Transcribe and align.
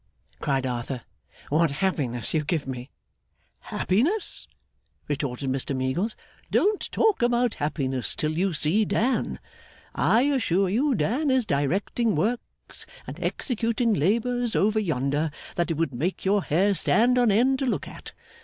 cried 0.39 0.65
Arthur. 0.65 1.03
'What 1.49 1.69
happiness 1.69 2.33
you 2.33 2.43
give 2.43 2.65
me!' 2.65 2.89
'Happiness?' 3.59 4.47
retorted 5.07 5.51
Mr 5.51 5.75
Meagles. 5.75 6.15
'Don't 6.49 6.91
talk 6.91 7.21
about 7.21 7.53
happiness 7.61 8.15
till 8.15 8.31
you 8.35 8.51
see 8.51 8.83
Dan. 8.83 9.37
I 9.93 10.23
assure 10.23 10.69
you 10.69 10.95
Dan 10.95 11.29
is 11.29 11.45
directing 11.45 12.15
works 12.15 12.87
and 13.05 13.19
executing 13.19 13.93
labours 13.93 14.55
over 14.55 14.79
yonder, 14.79 15.29
that 15.53 15.69
it 15.69 15.77
would 15.77 15.93
make 15.93 16.25
your 16.25 16.41
hair 16.41 16.73
stand 16.73 17.19
on 17.19 17.29
end 17.29 17.59
to 17.59 17.67
look 17.67 17.87
at. 17.87 18.13